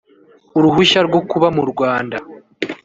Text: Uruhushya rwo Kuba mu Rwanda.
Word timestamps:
Uruhushya 0.57 0.99
rwo 1.07 1.19
Kuba 1.29 1.47
mu 1.57 1.63
Rwanda. 1.71 2.17